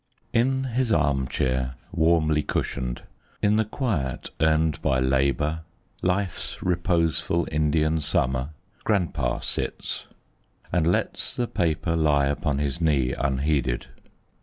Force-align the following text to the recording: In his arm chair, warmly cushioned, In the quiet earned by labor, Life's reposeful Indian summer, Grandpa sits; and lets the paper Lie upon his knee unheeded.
In 0.33 0.63
his 0.63 0.91
arm 0.91 1.27
chair, 1.27 1.75
warmly 1.91 2.41
cushioned, 2.41 3.03
In 3.43 3.57
the 3.57 3.65
quiet 3.65 4.31
earned 4.39 4.81
by 4.81 4.99
labor, 4.99 5.61
Life's 6.01 6.57
reposeful 6.63 7.47
Indian 7.51 7.99
summer, 7.99 8.49
Grandpa 8.83 9.41
sits; 9.41 10.05
and 10.71 10.87
lets 10.91 11.35
the 11.35 11.45
paper 11.45 11.95
Lie 11.95 12.25
upon 12.25 12.57
his 12.57 12.81
knee 12.81 13.13
unheeded. 13.13 13.89